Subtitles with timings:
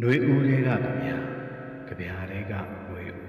[0.00, 1.16] ຫນွေဦးတွေကကြဗျာ
[1.88, 3.26] ကြဗျာတွေကຫນွေဦး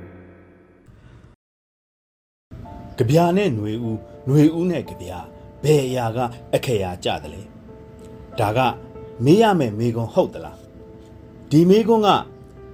[2.97, 5.17] ကြပြာနဲ့ຫນွေဦးຫນွေဦးနဲ့ကြပြာ
[5.63, 6.17] ဘယ်အရာက
[6.53, 7.41] အခရာကြတယ်လဲ
[8.39, 8.59] ဒါက
[9.25, 10.57] မေးရမယ်မေကွန်ဟုတ်သလား
[11.49, 12.09] ဒီမေကွန်က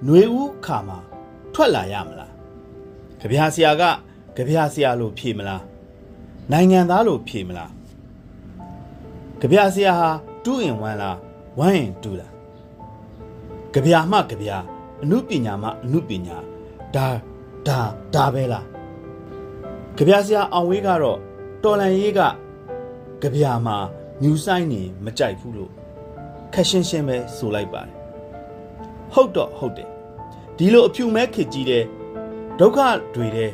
[0.05, 0.98] ຫນွေဦးခါမှာ
[1.54, 2.32] ထွက်လာရမလား
[3.20, 3.84] ကြပြာဆရာက
[4.36, 5.64] ကြပြာဆရာလို့ဖြေမလား
[6.52, 7.71] နိုင်ငံသားလို့ဖြေမလား
[9.41, 10.10] ကြပြာဆရာဟာ
[10.46, 11.18] 2 in 1လား
[11.60, 12.32] 1 in 2လား
[13.75, 14.57] ကြပြာမှကြပြာ
[15.03, 16.36] အမှုပညာမှအမှုပညာ
[16.95, 17.07] ဒါ
[17.67, 17.79] ဒါ
[18.14, 18.67] ဒါပဲလား
[19.96, 21.18] ကြပြဆရာအောင်ဝေးကတော့
[21.64, 22.21] တော်လန်ရေးက
[23.22, 23.77] ကြပြမှာ
[24.22, 25.72] မြူဆိုင်နေမကြိုက်ဘူးလို့
[26.53, 27.94] ခက်ရှင်းရှင်းပဲဆိုလိုက်ပါတယ်
[29.13, 29.89] ဟုတ်တော့ဟုတ်တယ်
[30.57, 31.85] ဒီလိုအဖြူမဲခစ်ကြီးတဲ့
[32.58, 32.78] ဒုက္ခ
[33.14, 33.53] တွေတဲ့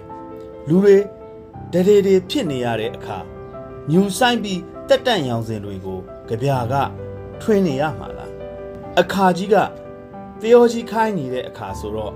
[0.68, 0.96] လူတွေ
[1.72, 3.18] တရေတွေဖြစ်နေရတဲ့အခါ
[3.90, 6.74] မြူဆိုင်ပြီးတက်တန့်ရောင်စင်တွေကိုကြပြက
[7.40, 8.32] ထွင်းနေရမှာလား
[9.00, 9.56] အခါကြီးက
[10.40, 12.12] တယောကြီးခိုင်းနေတဲ့အခါဆိုတော့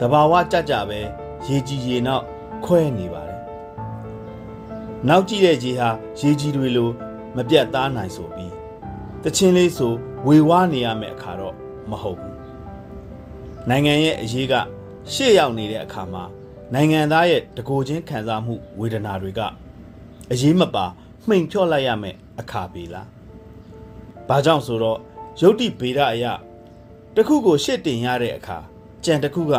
[0.00, 1.00] တဘာဝကြကြပဲ
[1.46, 2.24] ရေကြီးရေနောက်
[2.64, 3.40] ခွဲနေပါတယ်
[5.08, 5.88] နောက်ကြည့်တဲ့ကြီးဟာ
[6.20, 6.90] ရေကြီးတွေလို
[7.36, 8.52] မပြတ်သားနိုင်ဆိုပြီး
[9.24, 9.92] တချင်းလေးဆို
[10.26, 11.54] ဝေဝါးနေရမယ့်အခါတော့
[11.90, 12.36] မဟုတ်ဘူး
[13.68, 14.54] နိုင်ငံရဲ့အရေးက
[15.12, 16.24] ရှေ့ရောက်နေတဲ့အခါမှာ
[16.74, 19.40] နိုင်ငံသားရဲ့တကိုယ်ချင်းခံစားမှုဝေဒနာတွေက
[20.30, 20.84] အရေးမပါ
[21.28, 23.08] မှိန်ဖြော့လိုက်ရမယ့်အခါပေလား
[24.28, 24.98] ဘာကြောင့်ဆိုတော့
[25.40, 26.32] ယုတ်တိဗေဒအရာ
[27.15, 28.57] တစ်ခုကိုရှေ့တင်ရတဲ့အခါ
[29.03, 29.53] ကြံတစ်ခုက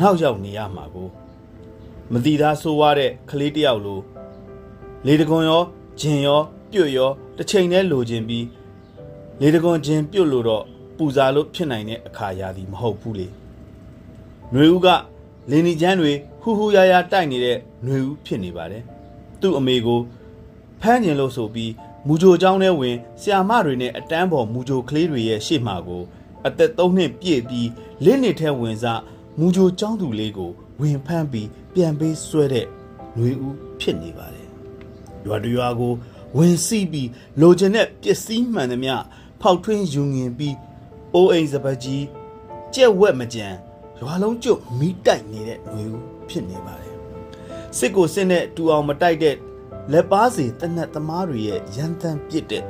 [0.00, 1.08] နောက်ရောက်နေရမှာကို
[2.12, 4.00] မတိသားဆိုးွားတဲ့ကလေးတစ်ယောက်လို
[5.06, 5.62] လေတကွန်ရော
[6.00, 6.40] ဂျင်ရော
[6.72, 8.46] ပြုတ်ရောတစ်ချိန်တည်းလိုချင်ပြီး
[9.40, 10.64] လေတကွန်ဂျင်ပြုတ်လို့တော့
[10.96, 13.26] ပူဇာလို့ဖြစ်နိုင်တဲ့အခါရာဒီမဟုတ်ဘူးလေ
[14.52, 14.86] ຫນွေဦးက
[15.50, 18.82] လင်းနီချမ်းတွေဟူဟူယာယာတိုက်နေတဲ့ຫນွေဦးဖြစ်နေပါတယ်
[19.40, 20.00] သူ့အမေကို
[20.80, 21.72] ဖမ်းကျင်လို့ဆိုပြီး
[22.06, 26.02] မူဂျိုเจ้าနဲ့ဝင်ဆီယာမတွေနဲ့အတန်းပေါ်မူဂျိုကလေးတွေရဲ့ရှေ့မှာကို
[26.47, 27.69] အသက်၃နှစ်ပြည့်ပြီး
[28.03, 29.01] လင်းနေထဲဝင်စား
[29.39, 32.65] မူဂျိုចောင်းသူလေးကိုဝင်ဖမ်းပြီးပြန်ပေးဆွဲတဲ့
[33.15, 34.47] ຫນွေဦးဖြစ်နေပါတယ်။
[35.25, 35.93] ရွာတရွာကို
[36.37, 37.09] ဝင်စီးပြီး
[37.41, 38.95] လိုချင်တဲ့ပစ္စည်းမှန်သမျှ
[39.41, 40.55] ဖောက်ထွင်းယူငင်ပြီး
[41.13, 42.05] အိုးအိမ်စပတ်ကြီး
[42.73, 43.47] ကြက်ဝက်မကြံ
[43.99, 46.95] ရွာလုံးကျွတ်မိတိုက်နေတဲ့ຫນွေဦးဖြစ်နေပါတယ်။
[47.77, 49.35] စစ်ကိုစစ်နဲ့တူအောင်မတိုက်တဲ့
[49.91, 52.63] လက်ပါစီတနတ်သမားတွေရဲ့ရန်တမ်းပစ်တဲ့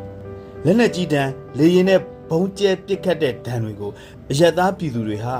[0.65, 3.92] လက်နက်ကြီးတန်းလေရင်နဲ့ ဘုံကျဲပစ်ခတ်တဲ့ဒဏ်တွေကို
[4.30, 5.34] အယက်သားပြည်သူတွေဟာ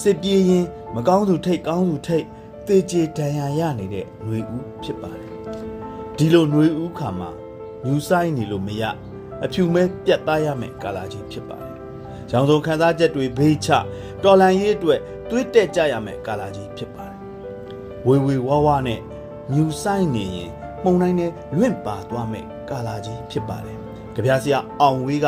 [0.00, 2.26] စစ်ပြေးရင်မကောင်းသူထိတ်ကောင်းသူထိတ်
[2.66, 5.30] တေချေဒဏ်ရာရနေတဲ့ຫນွေဦးဖြစ်ပါတယ်
[6.16, 7.30] ဒီလိုຫນွေဥခါမှာ
[7.84, 8.82] ညူဆိုင်နေလို့မရ
[9.44, 11.74] အဖြူမဲပြတ်သားရမယ်ကာလာကြီးဖြစ်ပါတယ်။
[12.30, 13.68] ရောင်စုံခန်းစားချက်တွေဘေးချ
[14.22, 15.00] တော်လန်ရေးအတွက်
[15.30, 17.18] တွေးတက်ကြရမယ်ကာလာကြီးဖြစ်ပါတယ်။
[18.06, 19.00] ဝေဝေဝါဝါနဲ့
[19.54, 20.50] ညူဆိုင်နေရင်
[20.84, 23.78] မှုန်တိုင်းနဲ့လွင့်ပါသွားမယ်ကာလာကြီးဖြစ်ပါတယ်။
[24.14, 25.26] ကြပြဆရာအောင်ဝေးက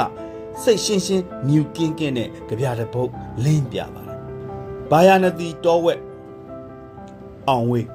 [0.64, 3.12] စိတ်ရှင်းရှင်းညူကင်းကင်းနဲ့ကြပြတဲ့ဘုတ်
[3.44, 4.18] လင်းပြပါတယ်။
[4.92, 6.00] ဘာယာနတိတောဝက်
[7.48, 7.88] အောင်ဝေး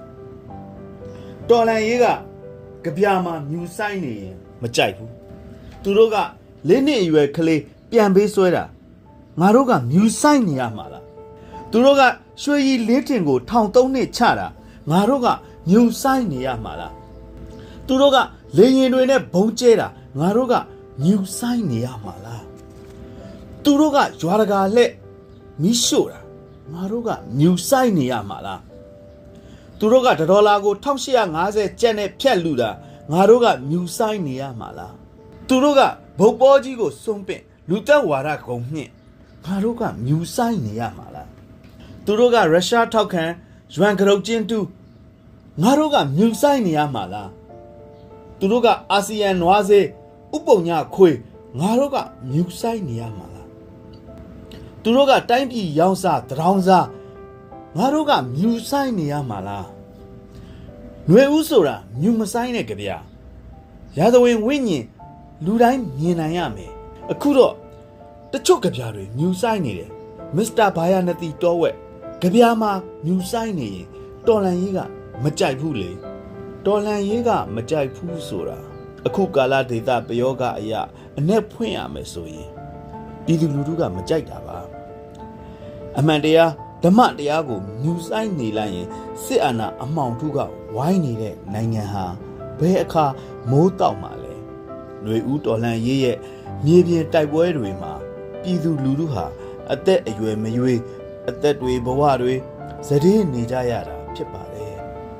[1.49, 2.06] တော်လန်ရေးက
[2.84, 5.12] ကြပြာမှာမြူဆိုင်နေရင်မကြိုက်ဘူး
[5.83, 6.17] သူတို့က
[6.69, 8.65] လေးနှစ်အရွယ်ကလေးပြန်ပေးဆွဲတာ
[9.41, 11.05] ငါတို့ကမြူဆိုင်နေရမှာလား
[11.71, 12.03] သူတို့က
[12.43, 14.47] ရွှေရီလေးတင်ကိုထောင်သုံးနှစ်ချတာ
[14.91, 15.27] ငါတို့က
[15.69, 16.93] မြူဆိုင်နေရမှာလား
[17.87, 18.17] သူတို့က
[18.56, 20.55] လေရင်တွေနဲ့ဘုံကျဲတာငါတို့က
[21.03, 22.43] မြူဆိုင်နေရမှာလား
[23.65, 24.93] သူတို့ကရွာတကာလက်
[25.62, 26.21] မီးရှို့တာ
[26.73, 27.09] ငါတို့က
[27.39, 28.62] မြူဆိုင်နေရမှာလား
[29.78, 32.71] သူတို့ကတဒေါ်လာကို1850ကျပ်နဲ့ဖြတ်လူတာ
[33.12, 34.95] ငါတို့ကမြူဆိုင်နေရမှာလား
[35.49, 35.81] သူတို့က
[36.19, 38.91] ဗုတ်ပေါ်ကြီးကိုစွန့်ပင့်လူသက်ဝါဒကုံမြင့်
[39.45, 41.29] ငါတို့ကမြူဆိုင်နေရမှာလား
[42.05, 43.25] သူတို့ကရုရှားထောက်ခံ
[43.75, 44.59] ယွမ်ကရုတ်ချင်းတူ
[45.62, 47.31] ငါတို့ကမြူဆိုင်နေရမှာလား
[48.39, 49.87] သူတို့ကအာဆီယံနွားစေး
[50.37, 51.11] ဥပုံညခွေ
[51.59, 51.97] ငါတို့က
[52.31, 53.42] မြူဆိုင်နေရမှာလား
[54.84, 56.88] သူတို့ကတိုင်းပြည်ရောင်းစားတရောင်းစား
[57.78, 59.68] ငါတို့ကမြူဆိုင်နေရမှာလား
[61.08, 62.98] ຫນွေဥဆိုတာမြူမဆိုင်နဲ့ကြဗျာ
[63.98, 64.86] ရာဇဝင်ဝိညာဉ်
[65.46, 66.72] လူတိုင်းမြင်နိုင်ရမယ်
[67.12, 67.53] အခုတော့
[68.31, 69.92] တချို့ကြဗျာတွေမြူဆိုင်နေတယ်
[70.36, 71.75] မစ္စတာဘာယာနတီတောဝက်
[72.22, 72.72] ကြဗျာမှာ
[73.06, 73.88] မြူဆိုင်နေရင်
[74.28, 74.80] တော်လန်ရေးက
[75.24, 75.92] မကြိုက်ဘူးလေ
[76.66, 78.57] တော်လန်ရေးကမကြိုက်ဘူးဆိုတာ
[79.06, 80.81] အခုကာလဒေတာပယောဂအရာ
[81.18, 82.50] အ내ဖွင့်ရမယ်ဆိုရင်
[83.25, 84.59] ပြည်သူလူထုကမကြိုက်တာပါ
[85.99, 86.51] အမှန်တရား
[86.85, 88.89] ဓမ္မတရားကိုမြူဆိုင်နေလိုက်ရင်
[89.23, 90.39] စစ်အာဏာအမှောင်ထုက
[90.75, 92.05] ဝိုင်းနေတဲ့နိုင်ငံဟာ
[92.59, 93.07] ဘယ်အခါ
[93.51, 94.35] မိုးတောက်မှာလဲ
[95.03, 96.19] ຫນွေဦးတော်လှန်ရေးရဲ့
[96.65, 97.93] မြေပြင်တိုက်ပွဲတွေမှာ
[98.43, 99.25] ပြည်သူလူထုဟာ
[99.73, 100.81] အသက်အရွယ်မရွေး
[101.29, 102.35] အသက်တွေဘဝတွေ
[102.87, 104.75] ဇတိနေကြရတာဖြစ်ပါတယ်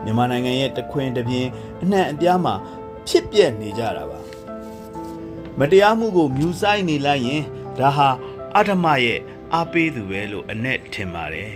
[0.05, 1.49] မြန်မာနိုင်ငံရဲ့တခွင်တစ်ပြင်း
[1.83, 2.55] အနှံ့အပြားမှာ
[3.09, 4.21] ဖြစ်ပျက်နေကြတာပါ
[5.59, 7.43] မတရားမှုကိုမြူဆိုင်နေလိုက်ရင်
[7.78, 8.10] ဒါဟာ
[8.56, 9.20] အဓမ္မရဲ့
[9.54, 11.52] အားပေးသူပဲလို့အနဲ့ထင်ပါတယ်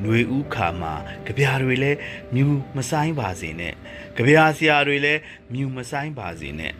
[0.00, 0.94] ຫນွေဦးခါမှာ
[1.26, 1.98] ကြပြာတွေလည်း
[2.34, 2.46] မြူ
[2.76, 3.74] မဆိုင်ပါစေနဲ့
[4.16, 5.20] ကြပြာဆရာတွေလည်း
[5.52, 6.72] မြူမဆိုင်ပါစေနဲ့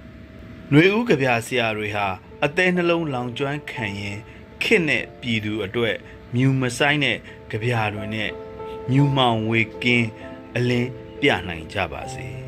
[0.71, 2.07] ຫນွေဦးကြပြာဆရာတွေဟာ
[2.45, 4.19] အသေးနှလုံးလောင်ကျွမ်းခံရင်
[4.63, 5.97] ခစ်နဲ့ပြည်သူအတွက်
[6.35, 7.19] မြူမဆိုင်တဲ့
[7.51, 8.31] ကြပြာတွေနဲ့
[8.91, 10.09] မြူမောင်ဝေကင်း
[10.57, 10.91] အလင်း
[11.21, 12.42] ပြနိုင်ကြပါစေ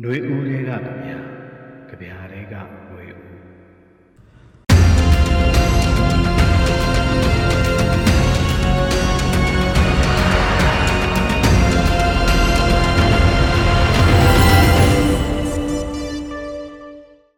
[0.00, 1.18] ຫນွေဦးတွေကကြဗျာ
[1.88, 2.54] ကြဗျာတွေက
[2.86, 3.51] ຫນွေဦး